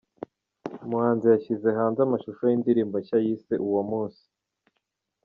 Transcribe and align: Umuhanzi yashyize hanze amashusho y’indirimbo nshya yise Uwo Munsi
Umuhanzi 0.85 1.25
yashyize 1.27 1.67
hanze 1.77 1.99
amashusho 2.03 2.43
y’indirimbo 2.45 2.95
nshya 3.01 3.17
yise 3.25 3.53
Uwo 3.67 3.81
Munsi 3.89 4.23